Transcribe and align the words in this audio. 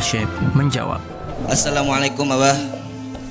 Syekh 0.00 0.28
menjawab. 0.56 0.98
Assalamualaikum 1.46 2.24
Abah. 2.32 2.56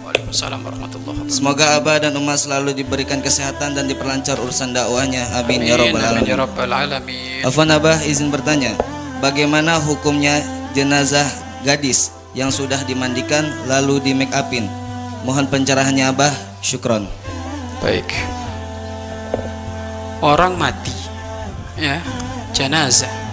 Waalaikumsalam 0.05 0.61
warahmatullahi 0.61 1.17
wabarakatuh. 1.25 1.33
Semoga 1.33 1.65
Abah 1.77 1.97
dan 1.97 2.13
umat 2.17 2.37
selalu 2.37 2.77
diberikan 2.77 3.19
kesehatan 3.25 3.73
dan 3.73 3.89
diperlancar 3.89 4.37
urusan 4.37 4.73
dakwahnya. 4.73 5.25
Amin, 5.33 5.65
ya 5.65 5.75
rabbal 5.75 5.97
Amin 5.97 6.29
ya 6.29 6.37
alamin. 6.37 6.45
rabbal 6.45 6.71
alamin. 6.71 7.41
Afwan 7.41 7.73
Abah 7.73 7.97
izin 8.05 8.29
bertanya, 8.29 8.77
bagaimana 9.17 9.81
hukumnya 9.81 10.45
jenazah 10.77 11.25
gadis 11.65 12.13
yang 12.37 12.53
sudah 12.53 12.79
dimandikan 12.85 13.49
lalu 13.65 13.97
di 14.05 14.13
make 14.13 14.33
upin? 14.33 14.69
Mohon 15.25 15.49
pencerahannya 15.49 16.05
Abah. 16.13 16.33
Syukron. 16.61 17.09
Baik. 17.81 18.07
Orang 20.19 20.59
mati 20.59 20.91
ya, 21.79 22.03
jenazah. 22.51 23.28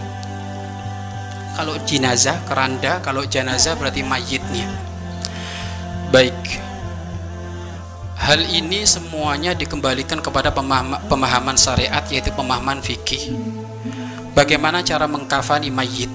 Kalau 1.57 1.81
jenazah 1.89 2.37
keranda, 2.45 3.01
kalau 3.01 3.25
jenazah 3.25 3.73
berarti 3.81 4.05
mayitnya. 4.05 4.69
Baik. 6.13 6.37
Hal 8.17 8.45
ini 8.45 8.85
semuanya 8.85 9.57
dikembalikan 9.57 10.21
kepada 10.21 10.53
pemahama- 10.53 11.01
pemahaman 11.09 11.57
syariat 11.57 12.05
yaitu 12.13 12.29
pemahaman 12.37 12.85
fikih. 12.85 13.33
Bagaimana 14.37 14.85
cara 14.85 15.09
mengkafani 15.09 15.73
mayit? 15.73 16.13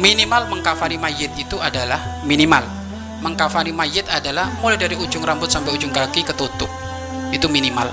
Minimal 0.00 0.48
mengkafani 0.48 0.96
mayit 0.96 1.36
itu 1.36 1.60
adalah 1.60 2.24
minimal 2.24 2.64
mengkafani 3.22 3.70
mayit 3.70 4.04
adalah 4.10 4.50
mulai 4.58 4.74
dari 4.76 4.98
ujung 4.98 5.22
rambut 5.22 5.48
sampai 5.48 5.70
ujung 5.72 5.94
kaki 5.94 6.26
ketutup. 6.26 6.68
Itu 7.30 7.46
minimal. 7.46 7.88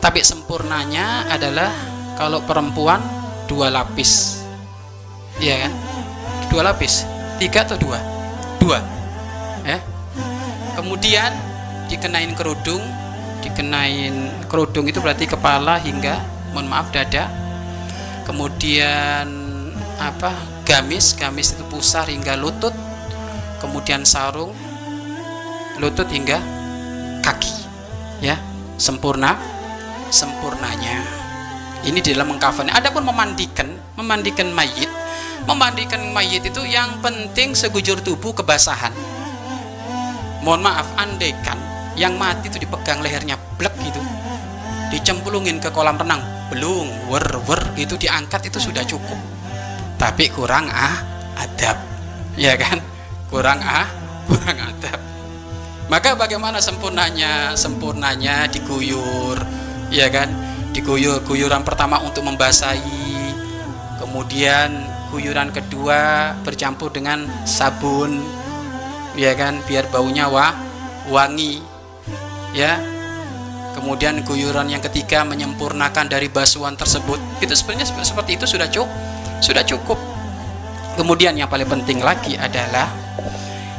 Tapi 0.00 0.24
sempurnanya 0.24 1.28
adalah 1.28 1.70
kalau 2.16 2.40
perempuan 2.42 2.98
dua 3.46 3.70
lapis. 3.70 4.42
Iya 5.38 5.66
kan? 5.66 5.72
Dua 6.52 6.62
lapis. 6.66 7.06
Tiga 7.40 7.66
atau 7.66 7.78
dua? 7.78 7.98
Dua. 8.62 8.78
Ya. 9.66 9.82
Kemudian 10.76 11.32
dikenain 11.88 12.34
kerudung, 12.36 12.82
dikenain 13.40 14.46
kerudung 14.50 14.86
itu 14.90 14.98
berarti 15.00 15.24
kepala 15.30 15.80
hingga 15.80 16.20
mohon 16.52 16.68
maaf 16.68 16.90
dada. 16.92 17.30
Kemudian 18.26 19.26
apa? 19.96 20.34
Gamis, 20.66 21.14
gamis 21.14 21.54
itu 21.54 21.62
pusar 21.70 22.10
hingga 22.10 22.34
lutut. 22.34 22.74
Kemudian 23.62 24.02
sarung 24.02 24.52
lutut 25.78 26.10
hingga 26.10 26.42
kaki. 27.22 27.54
Ya, 28.24 28.40
sempurna 28.80 29.36
sempurnanya. 30.10 31.25
Ini 31.84 31.98
di 32.00 32.16
dalam 32.16 32.32
mengkafani. 32.32 32.72
Adapun 32.72 33.04
memandikan, 33.04 33.68
memandikan 34.00 34.48
mayit, 34.54 34.88
memandikan 35.44 36.00
mayit 36.14 36.42
itu 36.46 36.62
yang 36.64 37.02
penting 37.04 37.52
segujur 37.52 38.00
tubuh 38.00 38.32
kebasahan. 38.32 38.94
Mohon 40.40 40.62
maaf, 40.70 40.88
andaikan 40.96 41.58
yang 41.98 42.14
mati 42.14 42.52
itu 42.52 42.60
dipegang 42.60 43.00
lehernya 43.00 43.34
blek 43.56 43.72
gitu, 43.82 43.98
dicemplungin 44.92 45.58
ke 45.58 45.72
kolam 45.72 45.96
renang, 45.96 46.22
belum, 46.52 47.10
wer 47.10 47.26
wer 47.48 47.72
gitu 47.74 47.96
diangkat 47.98 48.46
itu 48.52 48.60
sudah 48.60 48.84
cukup. 48.86 49.18
Tapi 49.96 50.28
kurang 50.28 50.68
ah 50.70 51.02
adab, 51.40 51.80
ya 52.36 52.54
kan? 52.54 52.78
Kurang 53.26 53.58
ah, 53.64 53.88
kurang 54.28 54.60
adab. 54.60 55.00
Maka 55.86 56.18
bagaimana 56.18 56.58
sempurnanya? 56.58 57.54
Sempurnanya 57.54 58.46
diguyur, 58.50 59.38
ya 59.90 60.06
kan? 60.10 60.45
Diguyur, 60.76 61.24
guyuran 61.24 61.64
pertama 61.64 61.96
untuk 62.04 62.20
membasahi, 62.28 63.32
kemudian 63.96 64.84
guyuran 65.08 65.48
kedua 65.48 66.36
bercampur 66.44 66.92
dengan 66.92 67.24
sabun, 67.48 68.20
ya 69.16 69.32
kan? 69.32 69.56
Biar 69.64 69.88
baunya 69.88 70.28
wah, 70.28 70.52
wangi, 71.08 71.64
ya. 72.52 72.76
Kemudian 73.72 74.20
guyuran 74.20 74.68
yang 74.68 74.84
ketiga 74.84 75.24
menyempurnakan 75.24 76.12
dari 76.12 76.28
basuhan 76.28 76.76
tersebut. 76.76 77.40
Itu 77.40 77.56
sebenarnya 77.56 77.88
sep- 77.88 78.04
seperti 78.04 78.36
itu 78.36 78.44
sudah 78.44 78.68
cukup, 78.68 78.92
sudah 79.40 79.64
cukup. 79.64 79.96
Kemudian 81.00 81.40
yang 81.40 81.48
paling 81.48 81.72
penting 81.72 82.04
lagi 82.04 82.36
adalah 82.36 82.92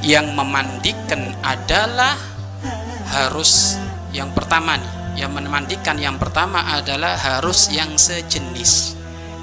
yang 0.01 0.33
memandikan 0.33 1.29
adalah 1.45 2.17
harus 3.13 3.77
yang 4.09 4.33
pertama 4.33 4.81
nih 4.81 4.96
yang 5.17 5.33
memandikan 5.33 5.97
yang 5.97 6.21
pertama 6.21 6.61
adalah 6.69 7.17
harus 7.17 7.73
yang 7.73 7.97
sejenis. 7.97 8.93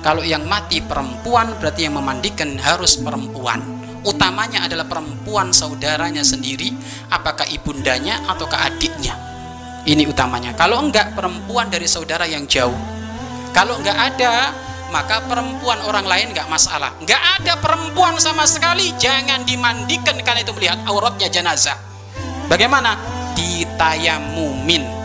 Kalau 0.07 0.23
yang 0.23 0.47
mati 0.47 0.79
perempuan 0.79 1.59
berarti 1.59 1.91
yang 1.91 1.99
memandikan 1.99 2.55
harus 2.63 2.95
perempuan. 2.95 3.59
Utamanya 4.07 4.69
adalah 4.71 4.87
perempuan 4.87 5.51
saudaranya 5.51 6.23
sendiri 6.23 6.71
apakah 7.11 7.49
ibundanya 7.51 8.23
ataukah 8.31 8.71
adiknya. 8.71 9.19
Ini 9.83 10.07
utamanya. 10.07 10.55
Kalau 10.55 10.79
enggak 10.79 11.17
perempuan 11.19 11.73
dari 11.73 11.91
saudara 11.91 12.29
yang 12.29 12.47
jauh. 12.47 12.77
Kalau 13.51 13.81
enggak 13.83 14.15
ada 14.15 14.55
maka 14.95 15.27
perempuan 15.27 15.83
orang 15.83 16.07
lain 16.07 16.31
enggak 16.31 16.47
masalah. 16.47 16.95
Enggak 17.03 17.19
ada 17.41 17.59
perempuan 17.59 18.15
sama 18.23 18.47
sekali. 18.47 18.95
Jangan 18.95 19.43
dimandikan 19.43 20.15
karena 20.23 20.45
itu 20.47 20.55
melihat 20.55 20.79
auratnya 20.87 21.27
jenazah. 21.33 21.81
Bagaimana? 22.47 22.95
Ditayamumin 23.35 25.04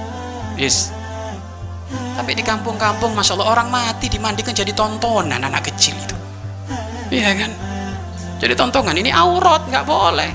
yes 0.59 0.93
tapi 2.19 2.35
di 2.35 2.43
kampung-kampung 2.43 3.15
masya 3.15 3.39
Allah 3.39 3.47
orang 3.47 3.71
mati 3.71 4.11
dimandikan 4.11 4.51
jadi 4.51 4.75
tontonan 4.75 5.39
anak 5.39 5.71
kecil 5.71 5.95
itu. 5.95 6.15
Iya 7.15 7.31
kan? 7.31 7.51
Jadi 8.43 8.53
tontonan 8.59 8.91
ini 8.93 9.07
aurat 9.07 9.63
nggak 9.63 9.87
boleh. 9.87 10.27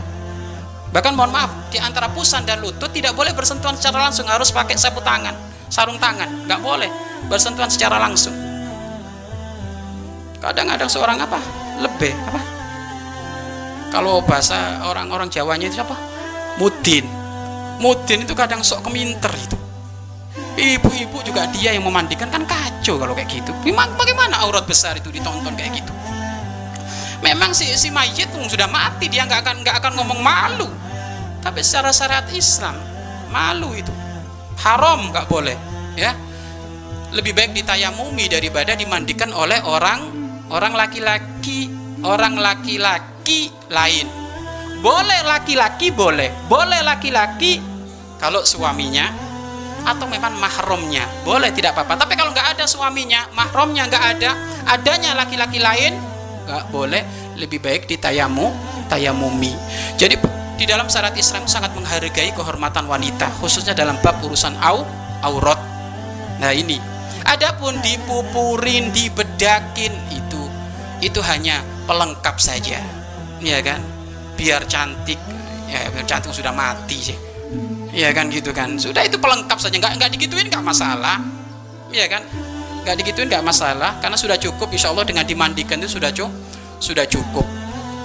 Bahkan 0.91 1.13
mohon 1.13 1.29
maaf 1.29 1.69
di 1.69 1.77
antara 1.77 2.09
pusan 2.09 2.49
dan 2.49 2.65
lutut 2.65 2.89
tidak 2.89 3.13
boleh 3.13 3.37
bersentuhan 3.37 3.77
secara 3.77 4.09
langsung 4.09 4.25
harus 4.33 4.49
pakai 4.49 4.81
sapu 4.81 5.05
tangan 5.05 5.37
sarung 5.69 5.99
tangan 6.01 6.49
nggak 6.49 6.61
boleh 6.65 6.89
bersentuhan 7.29 7.69
secara 7.69 8.01
langsung. 8.01 8.33
Kadang 10.41 10.73
ada 10.73 10.89
seorang 10.89 11.21
apa? 11.21 11.37
Lebih 11.85 12.17
apa? 12.33 12.41
Kalau 13.93 14.25
bahasa 14.25 14.89
orang-orang 14.89 15.29
Jawanya 15.29 15.69
itu 15.69 15.79
apa 15.85 16.01
mudin. 16.57 17.05
Mudin 17.77 18.25
itu 18.25 18.33
kadang 18.33 18.65
sok 18.65 18.89
keminter 18.89 19.31
itu 19.37 19.64
ibu-ibu 20.65 21.21
juga 21.21 21.45
dia 21.53 21.77
yang 21.77 21.85
memandikan 21.85 22.33
kan 22.33 22.43
kacau 22.49 22.97
kalau 22.97 23.13
kayak 23.13 23.29
gitu. 23.29 23.53
Bagaimana 23.75 24.45
aurat 24.45 24.65
besar 24.65 24.97
itu 24.97 25.13
ditonton 25.13 25.53
kayak 25.53 25.85
gitu? 25.85 25.93
Memang 27.25 27.57
si 27.57 27.65
si 27.81 27.89
mayit 27.89 28.29
sudah 28.29 28.69
mati 28.69 29.09
dia 29.09 29.25
nggak 29.25 29.41
akan 29.41 29.57
nggak 29.65 29.77
akan 29.81 29.93
ngomong 29.97 30.21
malu. 30.21 30.69
Tapi 31.41 31.61
secara 31.61 31.93
syariat 31.93 32.29
Islam 32.33 32.77
malu 33.33 33.73
itu. 33.77 33.93
Haram 34.61 35.13
nggak 35.13 35.27
boleh 35.29 35.57
ya. 35.97 36.13
Lebih 37.15 37.33
baik 37.37 37.53
ditayamumi 37.55 38.27
daripada 38.27 38.75
dimandikan 38.75 39.31
oleh 39.33 39.61
orang 39.65 40.11
orang 40.51 40.75
laki-laki 40.77 41.73
orang 42.05 42.37
laki-laki 42.37 43.49
lain. 43.73 44.07
Boleh 44.85 45.25
laki-laki 45.25 45.89
boleh 45.89 46.29
boleh 46.45 46.85
laki-laki 46.85 47.57
kalau 48.21 48.45
suaminya 48.45 49.34
atau 49.85 50.09
memang 50.09 50.35
mahramnya. 50.41 51.05
Boleh 51.23 51.53
tidak 51.53 51.77
apa-apa 51.77 52.01
tapi 52.01 52.17
kalau 52.17 52.33
nggak 52.33 52.57
ada 52.57 52.65
suaminya 52.65 53.29
mahramnya 53.37 53.87
nggak 53.87 54.05
ada. 54.17 54.31
Adanya 54.65 55.13
laki-laki 55.15 55.61
lain 55.61 56.01
nggak 56.49 56.73
boleh. 56.73 57.05
Lebih 57.37 57.61
baik 57.61 57.85
ditayamu 57.87 58.49
tayamumi. 58.89 59.53
Jadi 60.01 60.17
di 60.57 60.65
dalam 60.65 60.89
syariat 60.89 61.15
Islam 61.15 61.45
sangat 61.45 61.77
menghargai 61.77 62.33
kehormatan 62.33 62.89
wanita 62.89 63.29
khususnya 63.43 63.77
dalam 63.77 64.01
bab 64.01 64.19
urusan 64.25 64.57
au 64.65 64.83
aurat. 65.23 65.61
Nah 66.41 66.51
ini. 66.51 66.81
Adapun 67.25 67.81
dipupurin 67.81 68.93
dibedakin 68.93 69.93
itu 70.13 70.43
itu 71.01 71.21
hanya 71.25 71.65
pelengkap 71.89 72.37
saja. 72.37 72.85
Ya 73.41 73.59
kan? 73.65 73.81
Biar 74.37 74.69
cantik. 74.69 75.17
Ya 75.69 75.89
biar 75.89 76.05
cantik 76.05 76.37
sudah 76.37 76.53
mati 76.53 77.01
sih 77.01 77.34
ya 77.95 78.11
kan 78.11 78.27
gitu 78.29 78.51
kan. 78.51 78.77
Sudah 78.77 79.07
itu 79.07 79.17
pelengkap 79.17 79.57
saja. 79.63 79.79
Nggak 79.79 80.03
nggak 80.03 80.11
digituin 80.19 80.51
nggak 80.51 80.67
masalah. 80.67 81.23
Ya 81.95 82.11
kan? 82.11 82.27
Nggak 82.83 82.97
digituin 83.01 83.31
nggak 83.31 83.47
masalah. 83.47 83.97
Karena 84.03 84.19
sudah 84.19 84.37
cukup 84.37 84.69
insya 84.75 84.91
Allah 84.91 85.07
dengan 85.07 85.23
dimandikan 85.25 85.79
itu 85.79 85.97
sudah 85.97 86.11
cukup 86.11 86.35
sudah 86.83 87.07
cukup. 87.09 87.47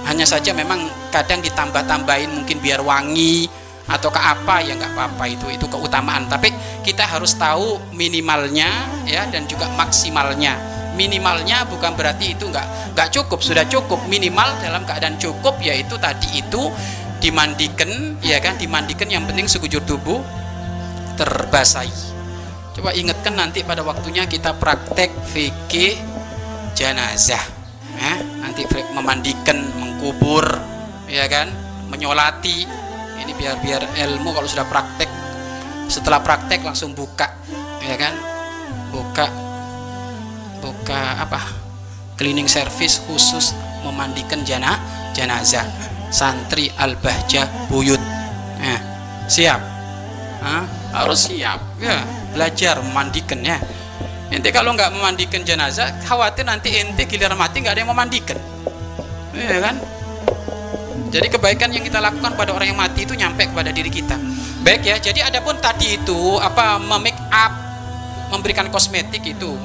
Hanya 0.07 0.23
saja 0.23 0.55
memang 0.55 0.87
kadang 1.11 1.43
ditambah-tambahin 1.43 2.31
mungkin 2.31 2.63
biar 2.63 2.79
wangi 2.81 3.45
atau 3.89 4.13
ke 4.13 4.21
apa 4.21 4.61
ya 4.61 4.77
nggak 4.77 4.93
apa-apa 4.95 5.23
itu 5.27 5.45
itu 5.51 5.65
keutamaan. 5.67 6.31
Tapi 6.31 6.53
kita 6.85 7.03
harus 7.03 7.35
tahu 7.35 7.81
minimalnya 7.91 8.87
ya 9.03 9.27
dan 9.27 9.43
juga 9.49 9.67
maksimalnya. 9.75 10.55
Minimalnya 10.97 11.67
bukan 11.69 11.93
berarti 11.93 12.33
itu 12.39 12.47
nggak 12.49 12.95
nggak 12.95 13.09
cukup. 13.13 13.43
Sudah 13.43 13.67
cukup 13.67 13.99
minimal 14.07 14.57
dalam 14.63 14.87
keadaan 14.87 15.19
cukup 15.19 15.59
yaitu 15.61 15.99
tadi 15.99 16.41
itu 16.41 16.71
dimandikan 17.19 18.17
ya 18.23 18.39
kan? 18.39 18.55
Dimandikan 18.55 19.11
yang 19.11 19.27
penting 19.27 19.45
sekujur 19.45 19.83
tubuh 19.83 20.23
terbasahi. 21.19 22.17
Coba 22.79 22.95
ingatkan 22.95 23.35
nanti 23.35 23.61
pada 23.67 23.83
waktunya 23.83 24.23
kita 24.23 24.55
praktek 24.55 25.11
fikih 25.35 25.99
jenazah. 26.73 27.43
Nanti 28.39 28.63
nanti 28.63 28.79
memandikan 28.95 29.59
mengkubur 29.75 30.47
ya 31.11 31.27
kan? 31.27 31.51
Menyolati. 31.91 32.65
Ini 33.19 33.35
biar 33.35 33.59
biar 33.59 33.83
ilmu 34.07 34.31
kalau 34.31 34.47
sudah 34.47 34.63
praktek. 34.63 35.11
Setelah 35.91 36.23
praktek 36.23 36.63
langsung 36.63 36.95
buka 36.95 37.27
ya 37.83 37.99
kan? 37.99 38.15
Buka 38.95 39.27
buka 40.63 41.19
apa? 41.19 41.43
Cleaning 42.15 42.47
service 42.47 43.03
khusus 43.03 43.55
memandikan 43.83 44.43
jana 44.43 44.75
jenazah 45.15 45.98
santri 46.09 46.73
al 46.77 46.97
bahja 46.97 47.45
buyut. 47.69 48.01
Nah, 48.59 48.81
siap? 49.29 49.61
Harus 50.89 51.29
siap 51.29 51.61
ya. 51.77 52.01
Belajar 52.33 52.81
memandikan 52.81 53.41
ya. 53.41 53.57
Ente 54.29 54.53
kalau 54.53 54.77
nggak 54.77 54.93
memandikan 54.93 55.41
jenazah 55.41 55.89
khawatir 56.05 56.45
nanti 56.45 56.69
ente 56.77 57.09
giliran 57.09 57.33
mati 57.33 57.61
nggak 57.65 57.73
ada 57.73 57.81
yang 57.81 57.91
memandikan. 57.93 58.37
Ya 59.33 59.57
kan? 59.61 59.75
Jadi 61.09 61.27
kebaikan 61.33 61.73
yang 61.73 61.81
kita 61.81 61.97
lakukan 61.97 62.37
pada 62.37 62.53
orang 62.53 62.69
yang 62.69 62.77
mati 62.77 63.05
itu 63.05 63.17
nyampe 63.17 63.49
kepada 63.49 63.73
diri 63.73 63.89
kita. 63.89 64.13
Baik 64.61 64.85
ya. 64.85 64.95
Jadi 65.01 65.25
adapun 65.25 65.57
tadi 65.57 65.97
itu 65.97 66.37
apa 66.37 66.77
memake 66.77 67.17
up, 67.33 67.53
memberikan 68.29 68.69
kosmetik 68.69 69.25
itu 69.25 69.57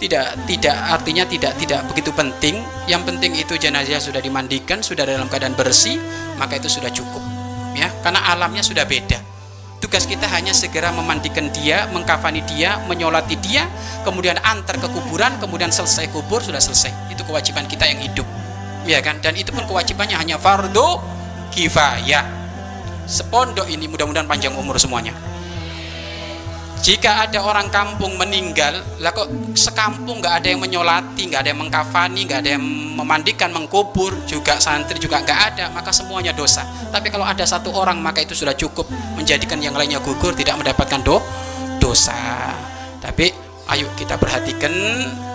tidak 0.00 0.48
tidak 0.48 0.76
artinya 0.88 1.24
tidak 1.28 1.52
tidak 1.60 1.80
begitu 1.92 2.10
penting. 2.16 2.64
Yang 2.88 3.02
penting 3.12 3.32
itu 3.36 3.54
jenazah 3.60 4.00
sudah 4.00 4.18
dimandikan, 4.18 4.80
sudah 4.80 5.04
dalam 5.04 5.28
keadaan 5.28 5.54
bersih, 5.54 6.00
maka 6.40 6.56
itu 6.56 6.66
sudah 6.66 6.88
cukup. 6.90 7.22
Ya, 7.76 7.92
karena 8.02 8.24
alamnya 8.32 8.64
sudah 8.64 8.88
beda. 8.88 9.20
Tugas 9.78 10.04
kita 10.04 10.28
hanya 10.28 10.52
segera 10.52 10.92
memandikan 10.92 11.48
dia, 11.54 11.88
mengkafani 11.92 12.44
dia, 12.44 12.80
menyolati 12.84 13.36
dia, 13.40 13.64
kemudian 14.02 14.36
antar 14.42 14.76
ke 14.76 14.88
kuburan, 14.92 15.38
kemudian 15.40 15.72
selesai 15.72 16.10
kubur 16.12 16.42
sudah 16.42 16.60
selesai. 16.60 17.12
Itu 17.12 17.24
kewajiban 17.24 17.64
kita 17.68 17.88
yang 17.88 18.00
hidup 18.02 18.28
ya 18.88 19.00
kan 19.04 19.20
dan 19.20 19.36
itu 19.36 19.52
pun 19.52 19.64
kewajibannya 19.68 20.16
hanya 20.16 20.36
fardu 20.40 21.00
kifayah 21.52 22.24
sepondok 23.04 23.68
ini 23.68 23.90
mudah-mudahan 23.90 24.24
panjang 24.24 24.54
umur 24.56 24.78
semuanya 24.80 25.12
jika 26.80 27.28
ada 27.28 27.44
orang 27.44 27.68
kampung 27.68 28.16
meninggal 28.16 28.72
lah 29.04 29.12
kok 29.12 29.28
sekampung 29.52 30.24
nggak 30.24 30.40
ada 30.40 30.46
yang 30.48 30.60
menyolati 30.64 31.28
nggak 31.28 31.40
ada 31.44 31.50
yang 31.52 31.60
mengkafani 31.60 32.20
nggak 32.24 32.40
ada 32.40 32.50
yang 32.56 32.64
memandikan 32.96 33.52
mengkubur 33.52 34.16
juga 34.24 34.56
santri 34.56 34.96
juga 34.96 35.20
nggak 35.20 35.40
ada 35.52 35.64
maka 35.72 35.92
semuanya 35.92 36.32
dosa. 36.32 36.64
Tapi 36.88 37.12
kalau 37.12 37.28
ada 37.28 37.44
satu 37.44 37.72
orang 37.76 38.00
maka 38.00 38.24
itu 38.24 38.32
sudah 38.32 38.56
cukup 38.56 38.88
menjadikan 39.16 39.60
yang 39.60 39.76
lainnya 39.76 40.00
gugur 40.00 40.32
tidak 40.32 40.56
mendapatkan 40.56 41.00
do 41.04 41.20
dosa. 41.76 42.16
Tapi 43.00 43.28
ayo 43.76 43.88
kita 43.96 44.16
perhatikan 44.16 44.72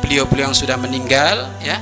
beliau-beliau 0.02 0.50
yang 0.50 0.58
sudah 0.58 0.78
meninggal 0.82 1.50
ya. 1.62 1.78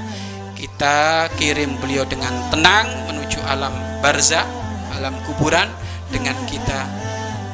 Kita 0.56 1.28
kirim 1.36 1.76
beliau 1.84 2.08
dengan 2.08 2.32
tenang 2.48 2.88
menuju 3.12 3.44
alam 3.44 3.76
barzah, 4.00 4.48
alam 4.96 5.12
kuburan 5.28 5.68
dengan 6.08 6.40
kita 6.48 7.03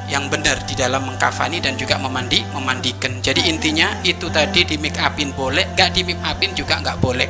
yang 0.10 0.28
benar 0.28 0.58
di 0.66 0.74
dalam 0.74 1.06
mengkafani 1.06 1.62
dan 1.62 1.78
juga 1.78 2.02
memandi, 2.02 2.42
memandikan. 2.52 3.22
Jadi 3.22 3.46
intinya 3.48 3.94
itu 4.02 4.28
tadi 4.34 4.66
di 4.66 4.76
make 4.82 4.98
upin 4.98 5.32
boleh, 5.32 5.70
nggak 5.78 5.90
di 5.94 6.02
make 6.02 6.22
upin 6.26 6.52
juga 6.58 6.82
nggak 6.82 6.98
boleh. 6.98 7.30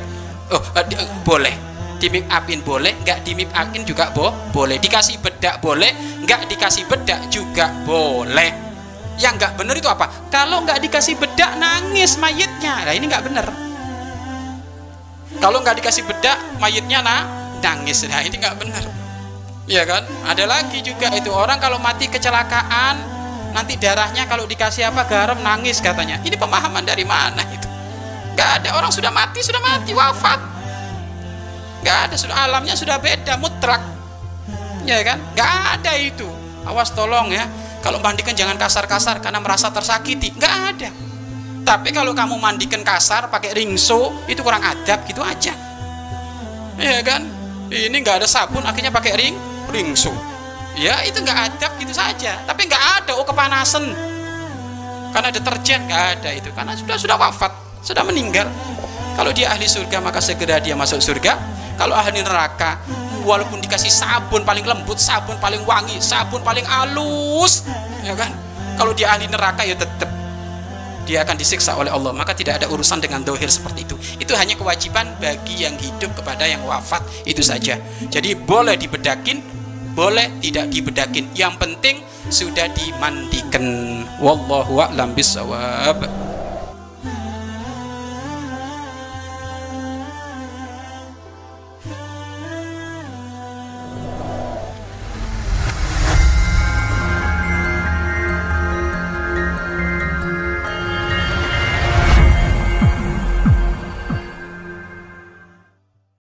Oh, 0.50 0.58
uh, 0.58 0.84
di, 0.88 0.96
uh, 0.96 1.06
boleh. 1.22 1.54
Di 2.00 2.08
make 2.08 2.26
upin 2.32 2.64
boleh, 2.64 2.96
nggak 3.04 3.20
di 3.22 3.36
make 3.36 3.52
upin 3.52 3.84
juga 3.84 4.08
bo 4.16 4.32
boleh. 4.50 4.80
Dikasih 4.80 5.20
bedak 5.20 5.60
boleh, 5.60 5.92
nggak 6.24 6.48
dikasih 6.48 6.88
bedak 6.88 7.28
juga 7.28 7.68
boleh. 7.84 8.72
Yang 9.20 9.34
nggak 9.36 9.52
benar 9.60 9.74
itu 9.76 9.88
apa? 9.92 10.08
Kalau 10.32 10.64
nggak 10.64 10.80
dikasih 10.80 11.20
bedak 11.20 11.60
nangis 11.60 12.16
mayitnya, 12.16 12.88
nah 12.88 12.92
ini 12.96 13.04
nggak 13.04 13.24
benar 13.28 13.70
kalau 15.40 15.64
nggak 15.64 15.80
dikasih 15.80 16.04
bedak 16.04 16.36
mayitnya 16.60 17.00
nah 17.00 17.24
nangis 17.64 18.04
nah 18.04 18.20
ini 18.20 18.36
nggak 18.36 18.56
benar 18.60 18.84
ya 19.68 19.82
kan? 19.84 20.06
Ada 20.24 20.44
lagi 20.48 20.80
juga 20.80 21.10
itu. 21.12 21.28
Orang 21.28 21.60
kalau 21.60 21.76
mati 21.82 22.06
kecelakaan 22.08 22.96
nanti 23.50 23.74
darahnya 23.76 24.30
kalau 24.30 24.46
dikasih 24.46 24.88
apa 24.88 25.04
garam 25.04 25.42
nangis 25.42 25.82
katanya. 25.82 26.22
Ini 26.22 26.38
pemahaman 26.38 26.86
dari 26.86 27.04
mana 27.04 27.42
itu? 27.50 27.68
Nggak 28.38 28.50
ada. 28.62 28.68
Orang 28.78 28.94
sudah 28.94 29.10
mati 29.12 29.42
sudah 29.42 29.60
mati 29.60 29.92
wafat. 29.92 30.40
Nggak 31.84 31.98
ada. 32.08 32.14
Sudah 32.16 32.36
alamnya 32.46 32.74
sudah 32.78 32.96
beda 33.02 33.36
mutlak. 33.36 33.82
Ya 34.86 35.02
kan? 35.04 35.18
Nggak 35.36 35.52
ada 35.80 35.92
itu. 35.98 36.28
Awas 36.64 36.94
tolong 36.94 37.32
ya. 37.34 37.44
Kalau 37.80 37.96
mandikan 38.00 38.36
jangan 38.36 38.60
kasar-kasar 38.60 39.20
karena 39.20 39.40
merasa 39.40 39.72
tersakiti. 39.72 40.36
Nggak 40.36 40.54
ada. 40.76 40.90
Tapi 41.60 41.92
kalau 41.92 42.16
kamu 42.16 42.40
mandikan 42.40 42.80
kasar 42.80 43.28
pakai 43.28 43.52
ringso 43.52 44.24
itu 44.26 44.40
kurang 44.40 44.64
adab 44.64 45.04
gitu 45.04 45.20
aja. 45.20 45.52
Ya 46.80 47.00
kan? 47.04 47.28
Ini 47.70 47.92
nggak 47.92 48.24
ada 48.24 48.28
sabun 48.28 48.66
akhirnya 48.66 48.90
pakai 48.90 49.12
ring 49.14 49.49
ringso 49.70 50.12
ya 50.78 51.02
itu 51.06 51.18
nggak 51.20 51.38
adab 51.52 51.72
gitu 51.80 51.92
saja. 51.94 52.40
Tapi 52.48 52.66
nggak 52.68 52.84
ada 53.02 53.12
oh 53.18 53.26
kepanasan. 53.26 53.84
Karena 55.10 55.28
deterjen 55.34 55.84
nggak 55.90 56.04
ada 56.18 56.30
itu. 56.32 56.50
Karena 56.54 56.72
sudah 56.72 56.96
sudah 56.96 57.16
wafat 57.18 57.52
sudah 57.82 58.04
meninggal. 58.06 58.46
Kalau 59.18 59.34
dia 59.34 59.50
ahli 59.50 59.66
surga 59.66 59.98
maka 59.98 60.22
segera 60.22 60.62
dia 60.62 60.72
masuk 60.78 61.02
surga. 61.02 61.36
Kalau 61.76 61.96
ahli 61.96 62.20
neraka 62.24 62.80
walaupun 63.24 63.60
dikasih 63.60 63.92
sabun 63.92 64.44
paling 64.48 64.64
lembut 64.64 64.96
sabun 64.96 65.36
paling 65.36 65.60
wangi 65.68 66.00
sabun 66.00 66.40
paling 66.40 66.64
halus 66.64 67.66
ya 68.04 68.16
kan? 68.16 68.30
Kalau 68.80 68.96
dia 68.96 69.12
ahli 69.12 69.28
neraka 69.28 69.66
ya 69.66 69.76
tetap 69.76 70.08
dia 71.10 71.26
akan 71.26 71.34
disiksa 71.34 71.74
oleh 71.74 71.90
Allah. 71.90 72.14
Maka 72.14 72.38
tidak 72.38 72.62
ada 72.62 72.70
urusan 72.70 73.02
dengan 73.02 73.26
dohir 73.26 73.50
seperti 73.50 73.82
itu. 73.82 73.98
Itu 74.22 74.30
hanya 74.38 74.54
kewajiban 74.54 75.18
bagi 75.18 75.66
yang 75.66 75.74
hidup 75.74 76.14
kepada 76.14 76.46
yang 76.46 76.62
wafat 76.62 77.02
itu 77.26 77.42
saja. 77.42 77.82
Jadi 78.06 78.38
boleh 78.38 78.78
dibedakin 78.78 79.49
boleh 79.92 80.30
tidak 80.38 80.70
dibedakin. 80.70 81.26
Yang 81.34 81.54
penting 81.58 81.96
sudah 82.30 82.66
dimandikan. 82.72 83.64
Wallahu 84.20 84.78
a'lam 84.78 85.16
bisawab 85.16 86.29